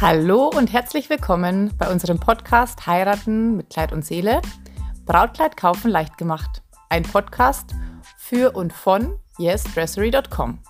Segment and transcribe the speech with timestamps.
[0.00, 4.40] Hallo und herzlich willkommen bei unserem Podcast Heiraten mit Kleid und Seele.
[5.04, 6.62] Brautkleid kaufen leicht gemacht.
[6.88, 7.74] Ein Podcast
[8.16, 10.60] für und von yesdressery.com.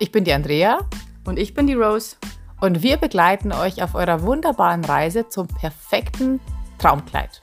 [0.00, 0.80] Ich bin die Andrea.
[1.24, 2.16] Und ich bin die Rose.
[2.60, 6.40] Und wir begleiten euch auf eurer wunderbaren Reise zum perfekten
[6.78, 7.40] Traumkleid.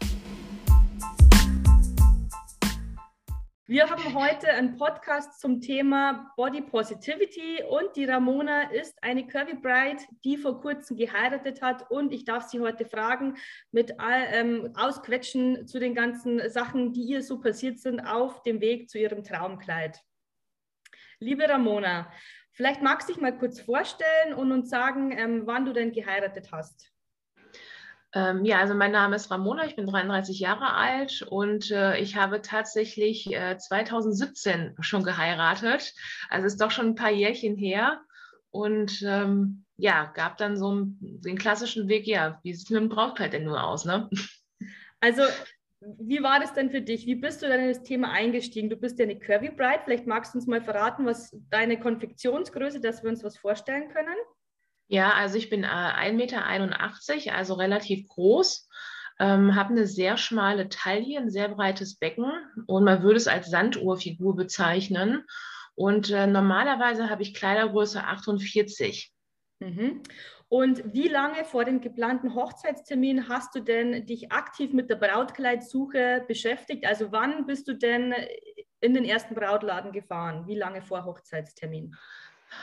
[3.73, 9.55] Wir haben heute einen Podcast zum Thema Body Positivity und die Ramona ist eine Curvy
[9.55, 13.35] Bride, die vor kurzem geheiratet hat und ich darf sie heute fragen
[13.71, 18.91] mit ähm, Ausquetschen zu den ganzen Sachen, die ihr so passiert sind auf dem Weg
[18.91, 19.99] zu ihrem Traumkleid.
[21.17, 22.11] Liebe Ramona,
[22.51, 26.51] vielleicht magst du dich mal kurz vorstellen und uns sagen, ähm, wann du denn geheiratet
[26.51, 26.92] hast.
[28.15, 32.15] Ähm, ja, also mein Name ist Ramona, ich bin 33 Jahre alt und äh, ich
[32.15, 35.93] habe tatsächlich äh, 2017 schon geheiratet.
[36.29, 38.01] Also ist doch schon ein paar Jährchen her.
[38.51, 42.89] Und ähm, ja, gab dann so den klassischen Weg, ja, wie sieht es mit dem
[42.89, 44.09] Brautkleid denn nur aus, ne?
[45.01, 45.23] Also,
[45.81, 47.05] wie war das denn für dich?
[47.05, 48.69] Wie bist du denn in das Thema eingestiegen?
[48.69, 49.81] Du bist ja eine Curvy Bride.
[49.83, 54.15] Vielleicht magst du uns mal verraten, was deine Konfektionsgröße, dass wir uns was vorstellen können?
[54.93, 58.69] Ja, also ich bin äh, 1,81 Meter, also relativ groß,
[59.19, 62.31] ähm, habe eine sehr schmale Taille, ein sehr breites Becken
[62.67, 65.25] und man würde es als Sanduhrfigur bezeichnen.
[65.73, 69.11] Und äh, normalerweise habe ich Kleidergröße 48.
[69.61, 70.03] Mhm.
[70.47, 76.23] Und wie lange vor dem geplanten Hochzeitstermin hast du denn dich aktiv mit der Brautkleidsuche
[76.27, 76.85] beschäftigt?
[76.85, 78.13] Also wann bist du denn
[78.79, 80.45] in den ersten Brautladen gefahren?
[80.45, 81.95] Wie lange vor Hochzeitstermin?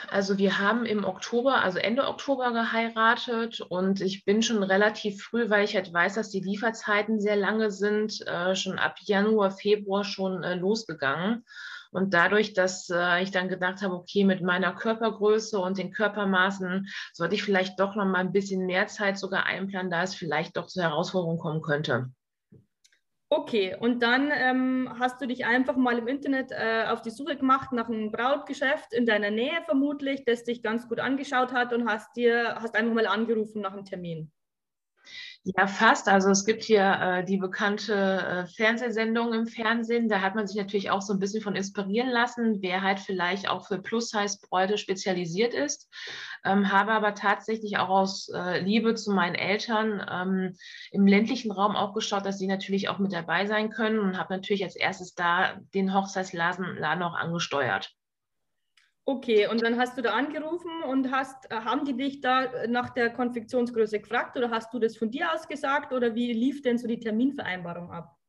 [0.09, 5.51] Also wir haben im Oktober, also Ende Oktober geheiratet und ich bin schon relativ früh,
[5.51, 10.05] weil ich halt weiß, dass die Lieferzeiten sehr lange sind, äh, schon ab Januar, Februar
[10.05, 11.45] schon äh, losgegangen.
[11.93, 16.89] Und dadurch, dass äh, ich dann gedacht habe, okay, mit meiner Körpergröße und den Körpermaßen
[17.13, 20.57] sollte ich vielleicht doch noch mal ein bisschen mehr Zeit sogar einplanen, da es vielleicht
[20.57, 22.11] doch zur Herausforderung kommen könnte.
[23.33, 27.37] Okay, und dann ähm, hast du dich einfach mal im Internet äh, auf die Suche
[27.37, 31.89] gemacht nach einem Brautgeschäft in deiner Nähe vermutlich, das dich ganz gut angeschaut hat und
[31.89, 34.33] hast dir hast einfach mal angerufen nach einem Termin.
[35.45, 36.07] Ja, fast.
[36.09, 40.07] Also es gibt hier äh, die bekannte äh, Fernsehsendung im Fernsehen.
[40.09, 43.49] Da hat man sich natürlich auch so ein bisschen von inspirieren lassen, wer halt vielleicht
[43.49, 45.89] auch für Plus-Size-Bräute spezialisiert ist.
[46.45, 50.57] Ähm, habe aber tatsächlich auch aus äh, Liebe zu meinen Eltern ähm,
[50.93, 54.35] im ländlichen Raum auch geschaut, dass sie natürlich auch mit dabei sein können und habe
[54.35, 57.95] natürlich als erstes da den Hochzeitsladen auch angesteuert.
[59.07, 62.91] Okay, und dann hast du da angerufen und hast, äh, haben die dich da nach
[62.91, 66.79] der Konfektionsgröße gefragt oder hast du das von dir aus gesagt oder wie lief denn
[66.79, 68.20] so die Terminvereinbarung ab?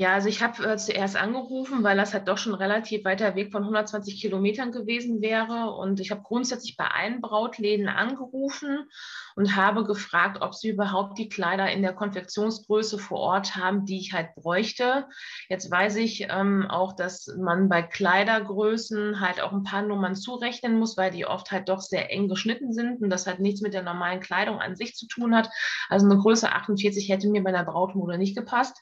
[0.00, 3.50] Ja, also ich habe äh, zuerst angerufen, weil das halt doch schon relativ weiter Weg
[3.50, 5.72] von 120 Kilometern gewesen wäre.
[5.72, 8.88] Und ich habe grundsätzlich bei allen Brautläden angerufen
[9.34, 13.98] und habe gefragt, ob sie überhaupt die Kleider in der Konfektionsgröße vor Ort haben, die
[13.98, 15.08] ich halt bräuchte.
[15.48, 20.78] Jetzt weiß ich ähm, auch, dass man bei Kleidergrößen halt auch ein paar Nummern zurechnen
[20.78, 23.74] muss, weil die oft halt doch sehr eng geschnitten sind und das halt nichts mit
[23.74, 25.50] der normalen Kleidung an sich zu tun hat.
[25.88, 28.76] Also eine Größe 48 hätte mir bei der Brautmode nicht gepasst.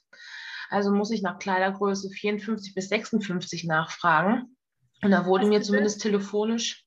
[0.71, 4.57] Also muss ich nach Kleidergröße 54 bis 56 nachfragen.
[5.03, 6.85] Und da wurde mir zumindest telefonisch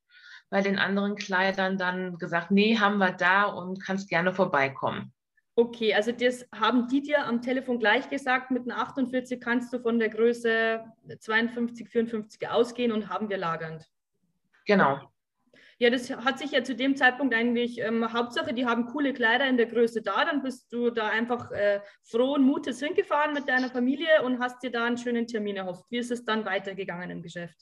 [0.49, 5.13] bei den anderen Kleidern dann gesagt, nee, haben wir da und kannst gerne vorbeikommen.
[5.55, 9.79] Okay, also das haben die dir am Telefon gleich gesagt, mit einer 48 kannst du
[9.79, 10.85] von der Größe
[11.19, 13.85] 52, 54 ausgehen und haben wir lagernd.
[14.65, 15.08] Genau.
[15.81, 19.47] Ja, das hat sich ja zu dem Zeitpunkt eigentlich, ähm, Hauptsache, die haben coole Kleider
[19.47, 23.69] in der Größe da, dann bist du da einfach äh, frohen Mutes hingefahren mit deiner
[23.69, 25.85] Familie und hast dir da einen schönen Termin erhofft.
[25.89, 27.55] Wie ist es dann weitergegangen im Geschäft?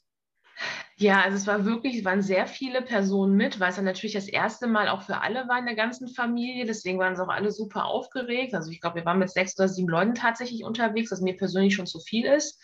[0.96, 4.16] Ja, also es war wirklich, es waren sehr viele Personen mit, weil es dann natürlich
[4.16, 6.66] das erste Mal auch für alle war in der ganzen Familie.
[6.66, 8.56] Deswegen waren sie auch alle super aufgeregt.
[8.56, 11.76] Also ich glaube, wir waren mit sechs oder sieben Leuten tatsächlich unterwegs, was mir persönlich
[11.76, 12.60] schon zu viel ist.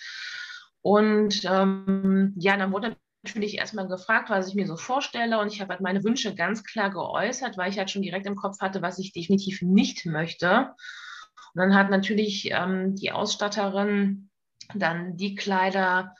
[0.82, 5.62] Und ähm, ja, dann wurde natürlich erstmal gefragt, was ich mir so vorstelle und ich
[5.62, 8.82] habe halt meine Wünsche ganz klar geäußert, weil ich halt schon direkt im Kopf hatte,
[8.82, 10.74] was ich definitiv nicht möchte.
[11.54, 14.30] Und dann hat natürlich ähm, die Ausstatterin
[14.74, 16.16] dann die Kleider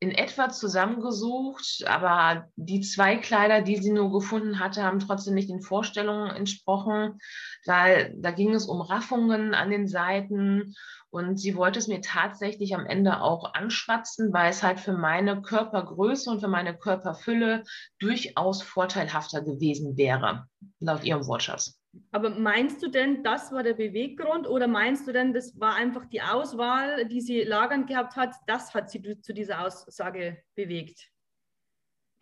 [0.00, 5.48] in etwa zusammengesucht, aber die zwei Kleider, die sie nur gefunden hatte, haben trotzdem nicht
[5.48, 7.18] den Vorstellungen entsprochen,
[7.64, 10.74] weil da ging es um Raffungen an den Seiten
[11.10, 15.40] und sie wollte es mir tatsächlich am Ende auch anschwatzen, weil es halt für meine
[15.40, 17.62] Körpergröße und für meine Körperfülle
[18.00, 20.48] durchaus vorteilhafter gewesen wäre,
[20.80, 21.78] laut ihrem Wortschatz.
[22.10, 26.04] Aber meinst du denn, das war der Beweggrund oder meinst du denn, das war einfach
[26.06, 31.08] die Auswahl, die sie lagernd gehabt hat, das hat sie zu dieser Aussage bewegt?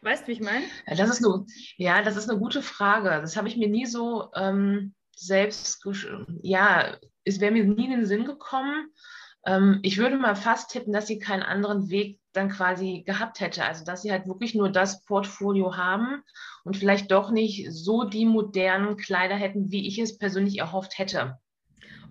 [0.02, 0.64] Weißt du, wie ich meine?
[0.86, 1.46] Ja, das ist eine,
[1.76, 3.08] ja, das ist eine gute Frage.
[3.20, 5.84] Das habe ich mir nie so ähm, selbst,
[6.42, 8.88] ja, es wäre mir nie in den Sinn gekommen.
[9.46, 13.64] Ähm, ich würde mal fast tippen, dass sie keinen anderen Weg dann quasi gehabt hätte.
[13.64, 16.22] Also dass sie halt wirklich nur das Portfolio haben
[16.64, 21.38] und vielleicht doch nicht so die modernen Kleider hätten, wie ich es persönlich erhofft hätte.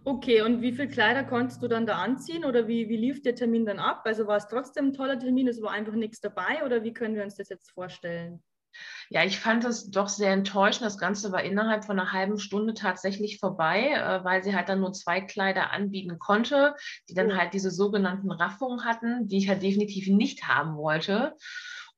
[0.03, 3.35] Okay, und wie viele Kleider konntest du dann da anziehen oder wie, wie lief der
[3.35, 4.01] Termin dann ab?
[4.05, 7.15] Also war es trotzdem ein toller Termin, es war einfach nichts dabei oder wie können
[7.15, 8.41] wir uns das jetzt vorstellen?
[9.09, 10.85] Ja, ich fand es doch sehr enttäuschend.
[10.85, 14.79] Das Ganze war innerhalb von einer halben Stunde tatsächlich vorbei, äh, weil sie halt dann
[14.79, 16.75] nur zwei Kleider anbieten konnte,
[17.09, 21.35] die dann halt diese sogenannten Raffungen hatten, die ich halt definitiv nicht haben wollte.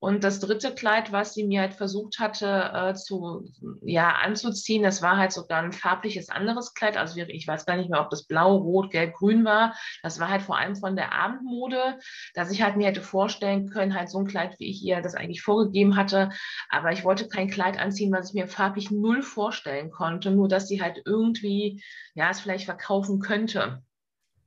[0.04, 3.50] Und das dritte Kleid, was sie mir halt versucht hatte äh, zu,
[3.84, 6.98] ja, anzuziehen, das war halt sogar ein farbliches anderes Kleid.
[6.98, 9.74] Also ich weiß gar nicht mehr, ob das blau, rot, gelb, grün war.
[10.02, 12.00] Das war halt vor allem von der Abendmode,
[12.34, 15.16] dass ich halt mir hätte vorstellen können, halt so ein Kleid, wie ich ihr das
[15.16, 16.32] eigentlich vorgegeben hatte.
[16.68, 20.32] Aber ich wollte kein Kleid anziehen, was ich mir farblich null vorstellen konnte.
[20.32, 21.82] Nur, dass sie halt irgendwie,
[22.14, 23.82] ja, es vielleicht verkaufen könnte.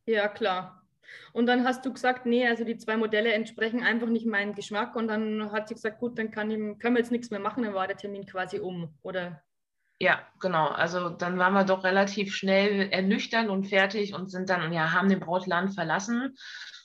[0.04, 0.85] Ja, klar.
[1.32, 4.96] Und dann hast du gesagt, nee, also die zwei Modelle entsprechen einfach nicht meinem Geschmack.
[4.96, 7.64] Und dann hat sie gesagt, gut, dann kann ich, können wir jetzt nichts mehr machen,
[7.64, 9.42] dann war der Termin quasi um, oder?
[9.98, 10.66] Ja, genau.
[10.68, 15.08] Also dann waren wir doch relativ schnell ernüchtert und fertig und sind dann, ja, haben
[15.08, 16.36] den Brautladen verlassen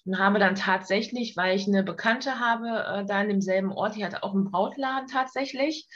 [0.06, 4.06] und habe dann tatsächlich, weil ich eine Bekannte habe, äh, da in demselben Ort, die
[4.06, 5.88] hatte auch einen Brautladen tatsächlich.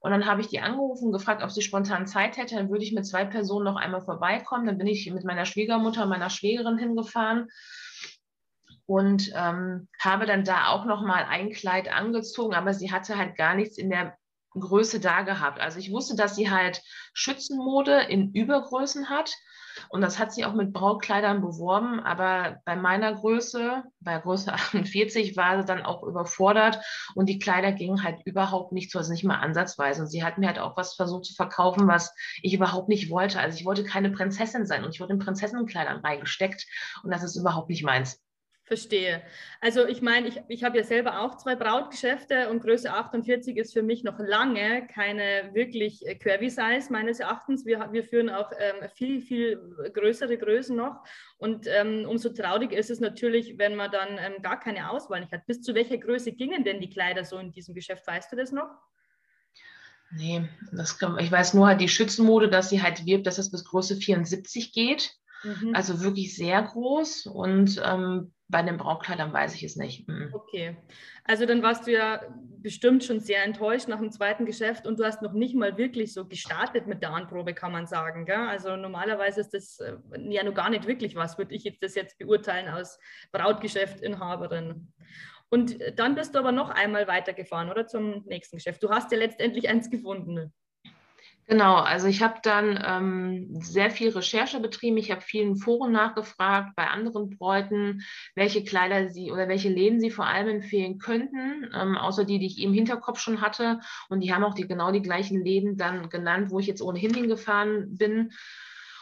[0.00, 2.54] Und dann habe ich die angerufen und gefragt, ob sie spontan Zeit hätte.
[2.54, 4.66] Dann würde ich mit zwei Personen noch einmal vorbeikommen.
[4.66, 7.48] Dann bin ich mit meiner Schwiegermutter und meiner Schwägerin hingefahren
[8.88, 13.36] und ähm, habe dann da auch noch mal ein Kleid angezogen, aber sie hatte halt
[13.36, 14.16] gar nichts in der
[14.58, 15.60] Größe da gehabt.
[15.60, 19.34] Also ich wusste, dass sie halt Schützenmode in Übergrößen hat
[19.88, 25.36] und das hat sie auch mit Brautkleidern beworben, aber bei meiner Größe, bei Größe 48,
[25.36, 26.80] war sie dann auch überfordert
[27.14, 30.02] und die Kleider gingen halt überhaupt nicht so, also nicht mal ansatzweise.
[30.02, 33.40] Und sie hat mir halt auch was versucht zu verkaufen, was ich überhaupt nicht wollte.
[33.40, 36.66] Also ich wollte keine Prinzessin sein und ich wurde in Prinzessinnenkleidern reingesteckt
[37.02, 38.20] und das ist überhaupt nicht meins.
[38.68, 39.22] Verstehe.
[39.62, 43.72] Also ich meine, ich, ich habe ja selber auch zwei Brautgeschäfte und Größe 48 ist
[43.72, 47.64] für mich noch lange keine wirklich äh, Curvy-Size meines Erachtens.
[47.64, 49.58] Wir, wir führen auch ähm, viel, viel
[49.94, 51.02] größere Größen noch.
[51.38, 55.32] Und ähm, umso traurig ist es natürlich, wenn man dann ähm, gar keine Auswahl nicht
[55.32, 55.46] hat.
[55.46, 58.06] Bis zu welcher Größe gingen denn die Kleider so in diesem Geschäft?
[58.06, 58.68] Weißt du das noch?
[60.10, 63.50] Nee, das kann, ich weiß nur halt die Schützenmode, dass sie halt wirbt, dass es
[63.50, 65.14] bis Größe 74 geht.
[65.44, 65.74] Mhm.
[65.74, 67.26] Also wirklich sehr groß.
[67.26, 70.08] Und ähm, bei den Brautkleidern weiß ich es nicht.
[70.08, 70.30] Mhm.
[70.32, 70.76] Okay.
[71.24, 72.22] Also dann warst du ja
[72.60, 76.14] bestimmt schon sehr enttäuscht nach dem zweiten Geschäft und du hast noch nicht mal wirklich
[76.14, 78.24] so gestartet mit der Anprobe, kann man sagen.
[78.24, 78.36] Gell?
[78.36, 79.96] Also normalerweise ist das äh,
[80.30, 82.98] ja noch gar nicht wirklich was, würde ich jetzt das jetzt beurteilen als
[83.32, 84.92] Brautgeschäftinhaberin.
[85.50, 88.82] Und dann bist du aber noch einmal weitergefahren, oder zum nächsten Geschäft.
[88.82, 90.52] Du hast ja letztendlich eins gefunden.
[91.50, 94.98] Genau, also ich habe dann ähm, sehr viel Recherche betrieben.
[94.98, 98.02] Ich habe vielen Foren nachgefragt bei anderen Bräuten,
[98.34, 102.46] welche Kleider sie oder welche Läden sie vor allem empfehlen könnten, ähm, außer die, die
[102.46, 103.80] ich im Hinterkopf schon hatte.
[104.10, 107.14] Und die haben auch die, genau die gleichen Läden dann genannt, wo ich jetzt ohnehin
[107.14, 108.30] hingefahren bin.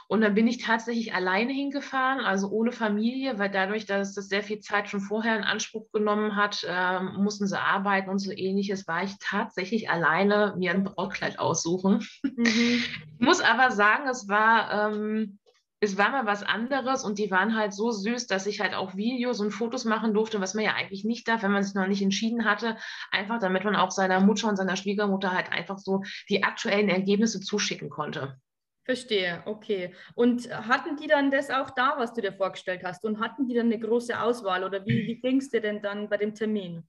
[0.08, 4.42] Und dann bin ich tatsächlich alleine hingefahren, also ohne Familie, weil dadurch, dass das sehr
[4.42, 8.86] viel Zeit schon vorher in Anspruch genommen hat, äh, mussten sie arbeiten und so ähnliches,
[8.86, 12.06] war ich tatsächlich alleine mir ein Brautkleid aussuchen.
[12.22, 12.82] Mhm.
[13.18, 15.38] Ich muss aber sagen, es war, ähm,
[15.80, 18.96] es war mal was anderes und die waren halt so süß, dass ich halt auch
[18.96, 21.86] Videos und Fotos machen durfte, was man ja eigentlich nicht darf, wenn man sich noch
[21.86, 22.76] nicht entschieden hatte,
[23.10, 27.40] einfach damit man auch seiner Mutter und seiner Schwiegermutter halt einfach so die aktuellen Ergebnisse
[27.40, 28.40] zuschicken konnte.
[28.86, 29.92] Verstehe, okay.
[30.14, 33.04] Und hatten die dann das auch da, was du dir vorgestellt hast?
[33.04, 36.08] Und hatten die dann eine große Auswahl oder wie, wie ging es dir denn dann
[36.08, 36.86] bei dem Termin?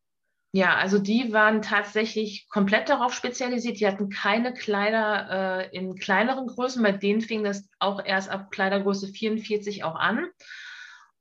[0.51, 3.79] Ja, also die waren tatsächlich komplett darauf spezialisiert.
[3.79, 6.83] Die hatten keine Kleider äh, in kleineren Größen.
[6.83, 10.27] Bei denen fing das auch erst ab Kleidergröße 44 auch an.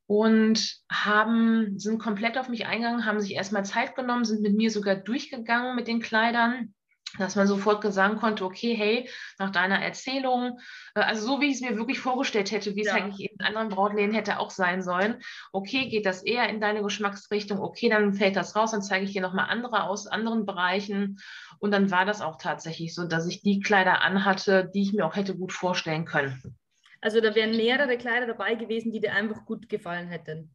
[0.06, 4.71] Und haben, sind komplett auf mich eingegangen, haben sich erstmal Zeit genommen, sind mit mir
[4.71, 6.75] sogar durchgegangen mit den Kleidern
[7.18, 10.58] dass man sofort sagen konnte, okay, hey, nach deiner Erzählung,
[10.94, 12.94] äh, also so wie ich es mir wirklich vorgestellt hätte, wie ja.
[12.94, 15.20] es eigentlich in anderen Brautläden hätte auch sein sollen,
[15.52, 19.12] okay, geht das eher in deine Geschmacksrichtung, okay, dann fällt das raus, dann zeige ich
[19.12, 21.18] dir nochmal andere aus anderen Bereichen
[21.58, 25.06] und dann war das auch tatsächlich so, dass ich die Kleider anhatte, die ich mir
[25.06, 26.56] auch hätte gut vorstellen können.
[27.00, 30.50] Also da wären mehrere Kleider dabei gewesen, die dir einfach gut gefallen hätten.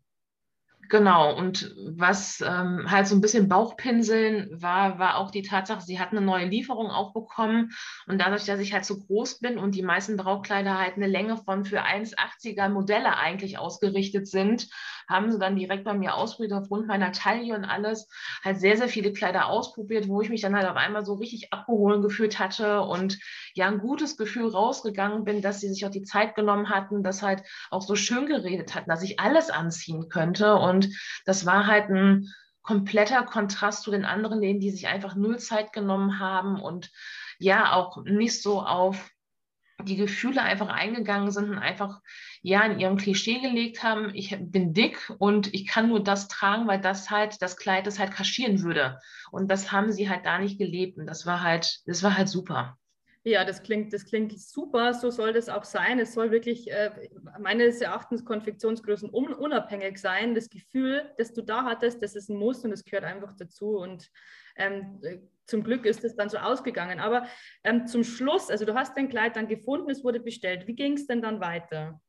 [0.91, 6.01] Genau, und was ähm, halt so ein bisschen Bauchpinseln war, war auch die Tatsache, sie
[6.01, 7.71] hat eine neue Lieferung auch bekommen.
[8.07, 11.37] Und dadurch, dass ich halt so groß bin und die meisten Brautkleider halt eine Länge
[11.37, 14.67] von für 1,80er Modelle eigentlich ausgerichtet sind,
[15.11, 18.07] haben sie dann direkt bei mir ausprobiert, aufgrund meiner Taille und alles,
[18.43, 21.53] halt sehr, sehr viele Kleider ausprobiert, wo ich mich dann halt auf einmal so richtig
[21.53, 23.19] abgeholt gefühlt hatte und
[23.53, 27.21] ja, ein gutes Gefühl rausgegangen bin, dass sie sich auch die Zeit genommen hatten, das
[27.21, 30.55] halt auch so schön geredet hatten, dass ich alles anziehen könnte.
[30.55, 30.89] Und
[31.25, 32.27] das war halt ein
[32.61, 36.91] kompletter Kontrast zu den anderen Läden, die sich einfach null Zeit genommen haben und
[37.39, 39.09] ja auch nicht so auf
[39.83, 42.01] die Gefühle einfach eingegangen sind und einfach
[42.41, 46.67] ja in ihrem Klischee gelegt haben, ich bin dick und ich kann nur das tragen,
[46.67, 48.99] weil das halt das Kleid das halt kaschieren würde.
[49.31, 52.29] Und das haben sie halt da nicht gelebt und das war halt, das war halt
[52.29, 52.77] super.
[53.23, 55.99] Ja, das klingt, das klingt super, so soll das auch sein.
[55.99, 56.89] Es soll wirklich äh,
[57.39, 60.33] meines Erachtens Konfektionsgrößen un unabhängig sein.
[60.33, 63.77] Das Gefühl, das du da hattest, das ist ein Muss und es gehört einfach dazu.
[63.77, 64.09] Und
[64.55, 64.99] ähm,
[65.51, 66.99] zum Glück ist es dann so ausgegangen.
[66.99, 67.27] Aber
[67.63, 70.65] ähm, zum Schluss, also du hast dein Kleid dann gefunden, es wurde bestellt.
[70.65, 72.01] Wie ging es denn dann weiter?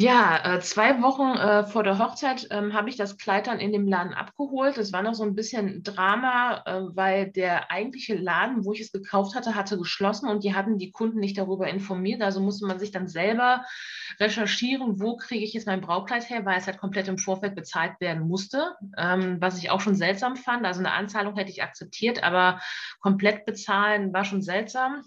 [0.00, 3.72] Ja, äh, zwei Wochen äh, vor der Hochzeit ähm, habe ich das Kleid dann in
[3.72, 4.78] dem Laden abgeholt.
[4.78, 8.92] Es war noch so ein bisschen Drama, äh, weil der eigentliche Laden, wo ich es
[8.92, 12.22] gekauft hatte, hatte geschlossen und die hatten die Kunden nicht darüber informiert.
[12.22, 13.64] Also musste man sich dann selber
[14.20, 18.00] recherchieren, wo kriege ich jetzt mein Braukleid her, weil es halt komplett im Vorfeld bezahlt
[18.00, 20.64] werden musste, ähm, was ich auch schon seltsam fand.
[20.64, 22.60] Also eine Anzahlung hätte ich akzeptiert, aber
[23.00, 25.02] komplett bezahlen war schon seltsam.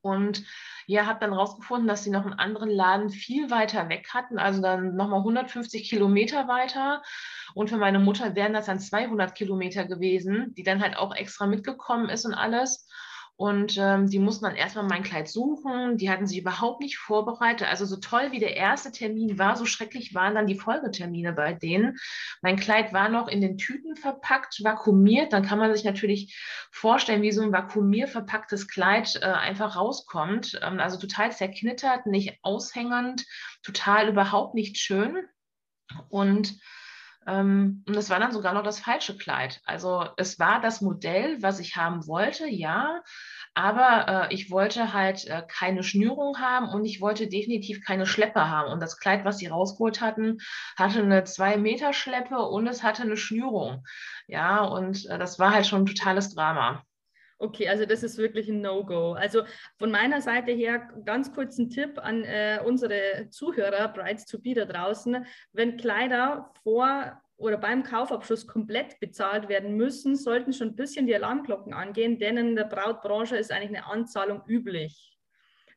[0.00, 0.42] Und
[0.86, 4.62] ja, habe dann rausgefunden, dass sie noch einen anderen Laden viel weiter weg hatten, also
[4.62, 7.02] dann nochmal 150 Kilometer weiter.
[7.54, 11.46] Und für meine Mutter wären das dann 200 Kilometer gewesen, die dann halt auch extra
[11.46, 12.88] mitgekommen ist und alles.
[13.38, 15.98] Und ähm, die mussten dann erstmal mein Kleid suchen.
[15.98, 17.68] Die hatten sich überhaupt nicht vorbereitet.
[17.68, 21.52] Also so toll wie der erste Termin war, so schrecklich waren dann die Folgetermine bei
[21.52, 21.98] denen.
[22.40, 25.34] Mein Kleid war noch in den Tüten verpackt, vakuumiert.
[25.34, 26.34] Dann kann man sich natürlich
[26.72, 30.58] vorstellen, wie so ein vakuumier verpacktes Kleid äh, einfach rauskommt.
[30.62, 33.26] Ähm, also total zerknittert, nicht aushängend,
[33.62, 35.26] total überhaupt nicht schön.
[36.08, 36.58] Und
[37.26, 39.60] und es war dann sogar noch das falsche Kleid.
[39.64, 43.02] Also es war das Modell, was ich haben wollte, ja,
[43.54, 48.48] aber äh, ich wollte halt äh, keine Schnürung haben und ich wollte definitiv keine Schleppe
[48.48, 48.70] haben.
[48.70, 50.38] Und das Kleid, was sie rausgeholt hatten,
[50.76, 53.84] hatte eine zwei Meter Schleppe und es hatte eine Schnürung.
[54.28, 56.84] Ja, und äh, das war halt schon ein totales Drama.
[57.38, 59.12] Okay, also das ist wirklich ein No-Go.
[59.12, 59.42] Also
[59.78, 64.54] von meiner Seite her ganz kurz ein Tipp an äh, unsere Zuhörer, Brides to Be
[64.54, 65.26] da draußen.
[65.52, 71.14] Wenn Kleider vor oder beim Kaufabschluss komplett bezahlt werden müssen, sollten schon ein bisschen die
[71.14, 75.15] Alarmglocken angehen, denn in der Brautbranche ist eigentlich eine Anzahlung üblich.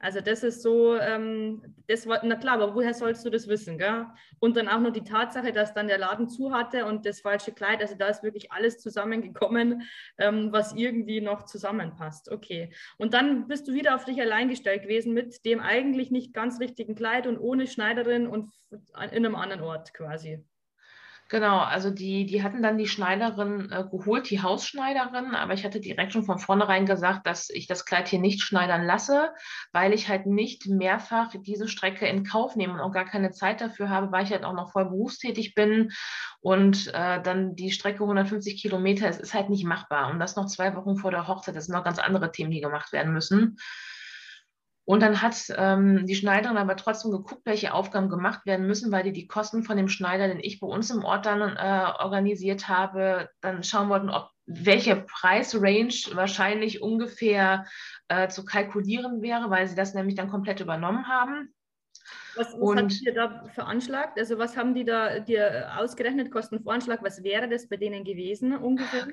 [0.01, 3.77] Also das ist so, ähm, das war, na klar, aber woher sollst du das wissen,
[3.77, 4.05] gell?
[4.39, 7.51] Und dann auch noch die Tatsache, dass dann der Laden zu hatte und das falsche
[7.51, 9.83] Kleid, also da ist wirklich alles zusammengekommen,
[10.17, 12.31] ähm, was irgendwie noch zusammenpasst.
[12.31, 12.71] Okay.
[12.97, 16.61] Und dann bist du wieder auf dich allein gestellt gewesen mit dem eigentlich nicht ganz
[16.61, 20.45] richtigen Kleid und ohne Schneiderin und in einem anderen Ort quasi.
[21.31, 25.79] Genau, also die, die hatten dann die Schneiderin äh, geholt, die Hausschneiderin, aber ich hatte
[25.79, 29.31] direkt schon von vornherein gesagt, dass ich das Kleid hier nicht schneidern lasse,
[29.71, 33.61] weil ich halt nicht mehrfach diese Strecke in Kauf nehme und auch gar keine Zeit
[33.61, 35.91] dafür habe, weil ich halt auch noch voll berufstätig bin
[36.41, 40.47] und äh, dann die Strecke 150 Kilometer, es ist halt nicht machbar und das noch
[40.47, 43.57] zwei Wochen vor der Hochzeit, das sind noch ganz andere Themen, die gemacht werden müssen.
[44.89, 49.03] Und dann hat ähm, die Schneiderin aber trotzdem geguckt, welche Aufgaben gemacht werden müssen, weil
[49.03, 52.67] die die Kosten von dem Schneider, den ich bei uns im Ort dann äh, organisiert
[52.67, 57.67] habe, dann schauen wollten, ob welche Preisrange wahrscheinlich ungefähr
[58.07, 61.53] äh, zu kalkulieren wäre, weil sie das nämlich dann komplett übernommen haben.
[62.35, 64.17] Was, was und, ihr da veranschlagt?
[64.17, 67.03] Also was haben die da dir ausgerechnet, Kostenvoranschlag?
[67.03, 69.05] Was wäre das bei denen gewesen ungefähr?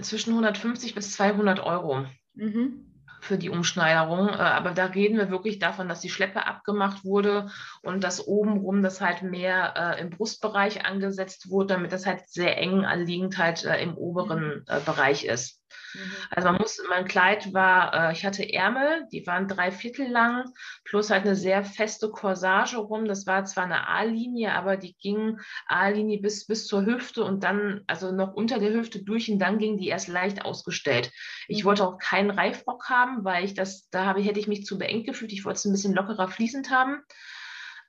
[0.00, 2.06] Zwischen 150 bis 200 Euro.
[2.32, 2.87] Mhm
[3.20, 4.28] für die Umschneiderung.
[4.28, 7.50] Äh, aber da reden wir wirklich davon, dass die Schleppe abgemacht wurde
[7.82, 12.56] und dass obenrum das halt mehr äh, im Brustbereich angesetzt wurde, damit das halt sehr
[12.58, 15.62] eng anliegend halt äh, im oberen äh, Bereich ist.
[15.94, 16.12] Mhm.
[16.30, 20.52] Also man muss, mein Kleid war, äh, ich hatte Ärmel, die waren drei Viertel lang,
[20.84, 23.06] plus halt eine sehr feste Corsage rum.
[23.06, 27.82] Das war zwar eine A-Linie, aber die ging A-Linie bis, bis zur Hüfte und dann,
[27.86, 31.10] also noch unter der Hüfte durch und dann ging die erst leicht ausgestellt.
[31.48, 31.68] Ich mhm.
[31.68, 35.06] wollte auch keinen Reifrock haben, weil ich das, da habe, hätte ich mich zu beengt
[35.06, 35.32] gefühlt.
[35.32, 37.02] Ich wollte es ein bisschen lockerer fließend haben.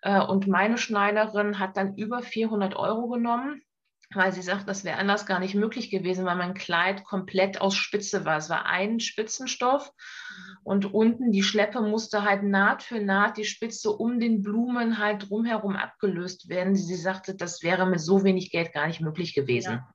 [0.01, 3.62] Äh, und meine Schneiderin hat dann über 400 Euro genommen
[4.13, 7.75] weil sie sagt, das wäre anders gar nicht möglich gewesen, weil mein Kleid komplett aus
[7.75, 8.38] Spitze war.
[8.38, 9.92] Es war ein Spitzenstoff
[10.63, 15.30] Und unten die Schleppe musste halt Naht für Naht die Spitze um den Blumen halt
[15.30, 16.75] drumherum abgelöst werden.
[16.75, 19.74] Sie sagte, das wäre mit so wenig Geld gar nicht möglich gewesen.
[19.74, 19.94] Ja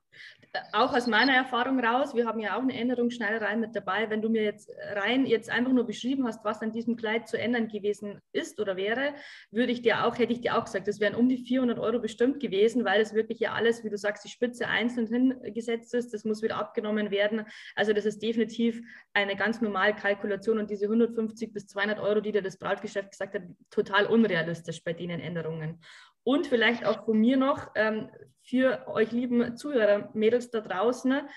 [0.73, 4.09] auch aus meiner Erfahrung raus, wir haben ja auch eine Änderungsschneiderei mit dabei.
[4.09, 7.39] Wenn du mir jetzt rein jetzt einfach nur beschrieben hast, was an diesem Kleid zu
[7.39, 9.13] ändern gewesen ist oder wäre,
[9.51, 11.99] würde ich dir auch, hätte ich dir auch gesagt, das wären um die 400 Euro
[11.99, 16.13] bestimmt gewesen, weil es wirklich ja alles, wie du sagst, die Spitze einzeln hingesetzt ist.
[16.13, 17.45] Das muss wieder abgenommen werden.
[17.75, 18.81] Also das ist definitiv
[19.13, 23.35] eine ganz normale Kalkulation und diese 150 bis 200 Euro, die dir das Brautgeschäft gesagt
[23.35, 25.81] hat, total unrealistisch bei denen Änderungen.
[26.23, 28.09] Und vielleicht auch von mir noch ähm,
[28.45, 31.27] für euch lieben Zuhörer, Mädels da draußen,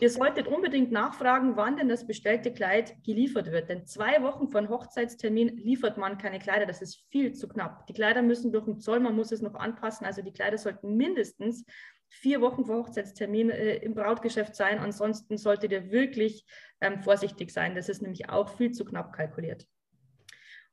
[0.00, 3.68] Ihr solltet unbedingt nachfragen, wann denn das bestellte Kleid geliefert wird.
[3.68, 6.64] Denn zwei Wochen vor Hochzeitstermin liefert man keine Kleider.
[6.64, 7.86] Das ist viel zu knapp.
[7.86, 10.06] Die Kleider müssen durch den Zoll, man muss es noch anpassen.
[10.06, 11.66] Also die Kleider sollten mindestens
[12.08, 14.78] vier Wochen vor Hochzeitstermin äh, im Brautgeschäft sein.
[14.78, 16.46] Ansonsten solltet ihr wirklich
[16.80, 17.74] ähm, vorsichtig sein.
[17.74, 19.66] Das ist nämlich auch viel zu knapp kalkuliert.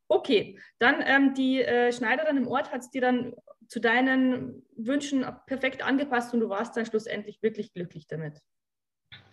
[0.07, 3.35] Okay, dann ähm, die äh, Schneiderin im Ort hat es dir dann
[3.69, 8.41] zu deinen Wünschen perfekt angepasst und du warst dann schlussendlich wirklich glücklich damit.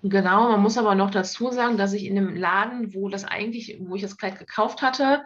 [0.03, 3.79] Genau, man muss aber noch dazu sagen, dass ich in dem Laden, wo das eigentlich,
[3.81, 5.25] wo ich das Kleid gekauft hatte,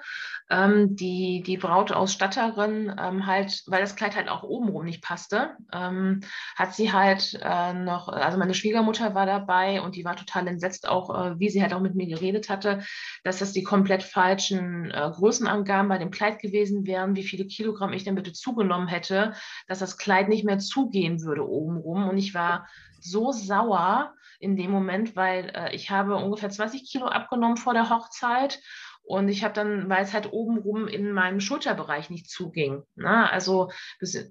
[0.48, 6.20] ähm, die, die Brautausstatterin ähm, halt, weil das Kleid halt auch obenrum nicht passte, ähm,
[6.56, 10.88] hat sie halt äh, noch, also meine Schwiegermutter war dabei und die war total entsetzt,
[10.88, 12.82] auch äh, wie sie halt auch mit mir geredet hatte,
[13.24, 17.92] dass das die komplett falschen äh, Größenangaben bei dem Kleid gewesen wären, wie viele Kilogramm
[17.92, 19.34] ich denn bitte zugenommen hätte,
[19.66, 22.08] dass das Kleid nicht mehr zugehen würde obenrum.
[22.08, 22.66] Und ich war
[23.02, 27.90] so sauer in dem Moment, weil äh, ich habe ungefähr 20 Kilo abgenommen vor der
[27.90, 28.60] Hochzeit
[29.02, 32.84] und ich habe dann, weil es halt obenrum in meinem Schulterbereich nicht zuging.
[32.94, 33.30] Ne?
[33.30, 33.70] Also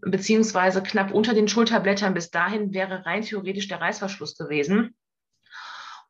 [0.01, 4.95] beziehungsweise knapp unter den Schulterblättern bis dahin wäre rein theoretisch der Reißverschluss gewesen.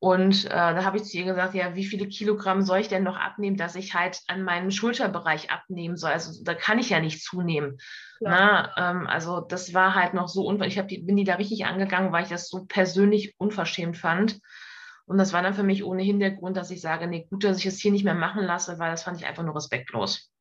[0.01, 3.03] Und äh, da habe ich zu ihr gesagt, ja, wie viele Kilogramm soll ich denn
[3.03, 6.11] noch abnehmen, dass ich halt an meinem Schulterbereich abnehmen soll?
[6.11, 7.79] Also da kann ich ja nicht zunehmen.
[8.21, 11.65] Na, ähm, also das war halt noch so, ich hab die, bin die da richtig
[11.65, 14.39] angegangen, weil ich das so persönlich unverschämt fand.
[15.05, 17.57] Und das war dann für mich ohnehin der Grund, dass ich sage, nee, gut, dass
[17.57, 20.31] ich es hier nicht mehr machen lasse, weil das fand ich einfach nur respektlos.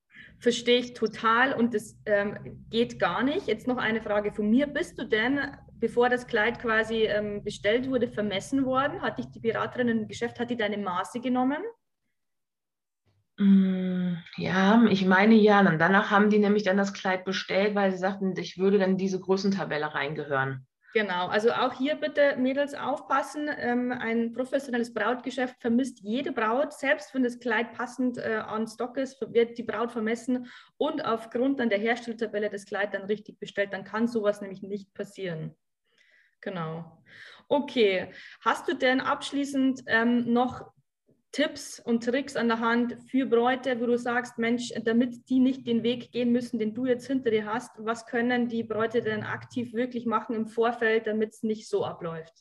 [0.41, 3.49] Verstehe ich total und das ähm, geht gar nicht.
[3.49, 4.69] Jetzt noch eine Frage von mir.
[4.69, 5.41] Bist du denn,
[5.81, 9.03] bevor das Kleid quasi ähm, bestellt wurde, vermessen worden?
[9.03, 11.63] Hat dich die Beraterin im Geschäft, hat die deine Maße genommen?
[13.39, 15.61] Mm, ja, ich meine ja.
[15.61, 18.97] Und danach haben die nämlich dann das Kleid bestellt, weil sie sagten, ich würde dann
[18.97, 20.67] diese Größentabelle reingehören.
[20.95, 23.51] Genau, also auch hier bitte Mädels aufpassen.
[23.59, 28.97] Ähm, ein professionelles Brautgeschäft vermisst jede Braut, selbst wenn das Kleid passend äh, an Stock
[28.97, 33.73] ist, wird die Braut vermessen und aufgrund dann der Herstelltabelle das Kleid dann richtig bestellt.
[33.75, 35.55] Dann kann sowas nämlich nicht passieren.
[36.41, 37.03] Genau.
[37.49, 40.71] Okay, hast du denn abschließend ähm, noch
[41.33, 45.67] Tipps und Tricks an der Hand für Bräute, wo du sagst, Mensch, damit die nicht
[45.67, 49.23] den Weg gehen müssen, den du jetzt hinter dir hast, was können die Bräute denn
[49.23, 52.33] aktiv wirklich machen im Vorfeld, damit es nicht so abläuft?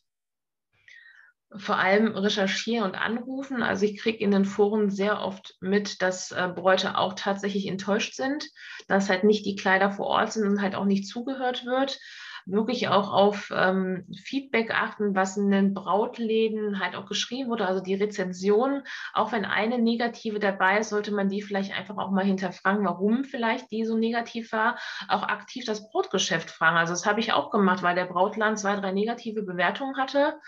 [1.56, 3.62] Vor allem recherchieren und anrufen.
[3.64, 8.16] Also ich kriege in den Foren sehr oft mit, dass äh, Bräute auch tatsächlich enttäuscht
[8.16, 8.50] sind,
[8.88, 12.00] dass halt nicht die Kleider vor Ort sind und halt auch nicht zugehört wird
[12.48, 17.82] wirklich auch auf ähm, Feedback achten, was in den Brautläden halt auch geschrieben wurde, also
[17.82, 18.84] die Rezension.
[19.14, 23.24] Auch wenn eine negative dabei ist, sollte man die vielleicht einfach auch mal hinterfragen, warum
[23.26, 24.78] vielleicht die so negativ war.
[25.08, 26.78] Auch aktiv das Brotgeschäft fragen.
[26.78, 30.40] Also das habe ich auch gemacht, weil der Brautland zwei, drei negative Bewertungen hatte.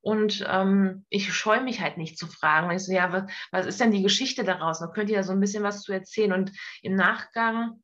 [0.00, 2.70] Und ähm, ich scheue mich halt nicht zu fragen.
[2.72, 4.80] Ich so, ja, was, was ist denn die Geschichte daraus?
[4.80, 6.32] Da könnt ihr ja so ein bisschen was zu erzählen.
[6.32, 6.50] Und
[6.82, 7.80] im Nachgang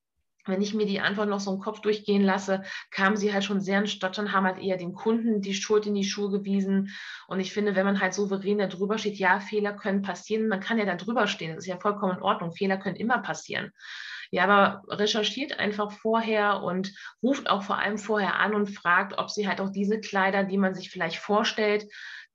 [0.49, 3.61] wenn ich mir die Antwort noch so im Kopf durchgehen lasse, kamen sie halt schon
[3.61, 6.91] sehr in Stottern, haben halt eher den Kunden die Schuld in die Schuhe gewiesen.
[7.27, 10.61] Und ich finde, wenn man halt souverän da drüber steht, ja, Fehler können passieren, man
[10.61, 13.73] kann ja da drüber stehen, das ist ja vollkommen in Ordnung, Fehler können immer passieren.
[14.31, 19.31] Ja, aber recherchiert einfach vorher und ruft auch vor allem vorher an und fragt, ob
[19.31, 21.87] sie halt auch diese Kleider, die man sich vielleicht vorstellt,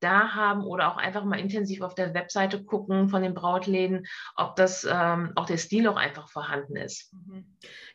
[0.04, 4.56] da haben oder auch einfach mal intensiv auf der Webseite gucken von den Brautläden, ob
[4.56, 7.14] das ähm, auch der Stil auch einfach vorhanden ist.
[7.14, 7.46] Mhm.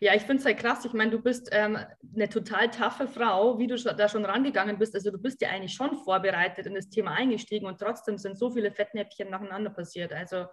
[0.00, 0.84] Ja, ich finde es halt krass.
[0.84, 1.78] Ich meine, du bist ähm,
[2.14, 4.94] eine total taffe Frau, wie du da schon rangegangen bist.
[4.94, 8.50] Also du bist ja eigentlich schon vorbereitet in das Thema eingestiegen und trotzdem sind so
[8.50, 10.12] viele Fettnäpfchen nacheinander passiert.
[10.12, 10.46] Also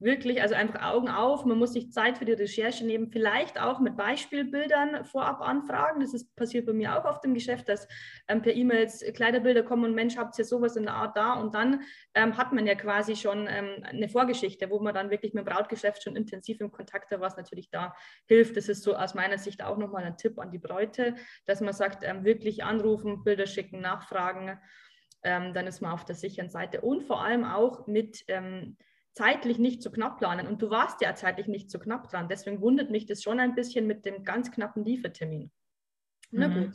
[0.00, 1.44] wirklich, also einfach Augen auf.
[1.44, 6.00] Man muss sich Zeit für die Recherche nehmen, vielleicht auch mit Beispielbildern vorab anfragen.
[6.00, 7.86] Das ist passiert bei mir auch auf dem Geschäft, dass
[8.26, 11.34] ähm, per E-Mails Kleiderbilder kommen und Mensch, habt ihr sowas in der Art da?
[11.34, 11.82] Und dann
[12.14, 15.52] ähm, hat man ja quasi schon ähm, eine Vorgeschichte, wo man dann wirklich mit dem
[15.52, 17.94] Brautgeschäft schon intensiv im Kontakt war, was natürlich da
[18.26, 18.56] hilft.
[18.56, 21.74] Das ist so aus meiner Sicht auch nochmal ein Tipp an die Bräute, dass man
[21.74, 24.58] sagt, ähm, wirklich anrufen, Bilder schicken, nachfragen.
[25.22, 28.78] Ähm, dann ist man auf der sicheren Seite und vor allem auch mit ähm,
[29.12, 30.46] zeitlich nicht so knapp planen.
[30.46, 32.28] Und du warst ja zeitlich nicht so knapp dran.
[32.28, 35.50] Deswegen wundert mich das schon ein bisschen mit dem ganz knappen Liefertermin.
[36.30, 36.64] Na mhm.
[36.64, 36.74] gut.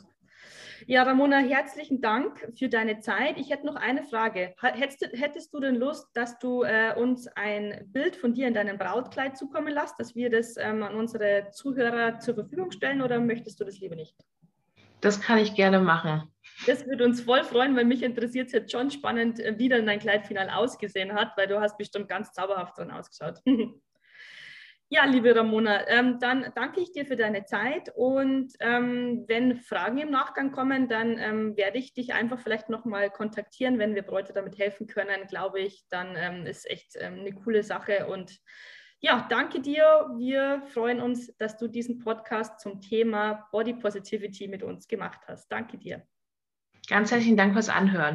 [0.86, 3.38] Ja, Ramona, herzlichen Dank für deine Zeit.
[3.38, 4.54] Ich hätte noch eine Frage.
[4.60, 8.54] Hättest du, hättest du denn Lust, dass du äh, uns ein Bild von dir in
[8.54, 13.18] deinem Brautkleid zukommen lässt, dass wir das ähm, an unsere Zuhörer zur Verfügung stellen oder
[13.20, 14.16] möchtest du das lieber nicht?
[15.06, 16.28] Das kann ich gerne machen.
[16.66, 19.86] Das würde uns voll freuen, weil mich interessiert es jetzt schon spannend, äh, wie dann
[19.86, 23.38] dein Kleid final ausgesehen hat, weil du hast bestimmt ganz zauberhaft dran ausgeschaut.
[24.88, 29.98] ja, liebe Ramona, ähm, dann danke ich dir für deine Zeit und ähm, wenn Fragen
[29.98, 34.32] im Nachgang kommen, dann ähm, werde ich dich einfach vielleicht nochmal kontaktieren, wenn wir Bräute
[34.32, 38.40] damit helfen können, glaube ich, dann ähm, ist echt ähm, eine coole Sache und
[39.06, 40.10] ja, danke dir.
[40.16, 45.46] Wir freuen uns, dass du diesen Podcast zum Thema Body Positivity mit uns gemacht hast.
[45.46, 46.02] Danke dir.
[46.88, 48.14] Ganz herzlichen Dank fürs Anhören.